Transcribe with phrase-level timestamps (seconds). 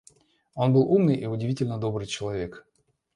[0.55, 2.65] Он был умный и удивительно добрый человек.